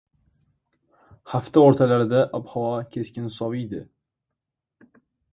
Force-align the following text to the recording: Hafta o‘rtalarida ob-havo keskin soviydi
Hafta 1.33 1.61
o‘rtalarida 1.65 2.23
ob-havo 2.37 2.71
keskin 2.95 3.27
soviydi 3.35 3.83